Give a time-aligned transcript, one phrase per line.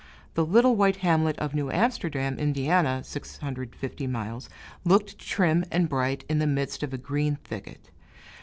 [0.33, 2.55] The little white hamlet of New Amsterdam, Ind.
[3.05, 4.49] (650 miles),
[4.83, 7.91] looked trim and bright in the midst of a green thicket.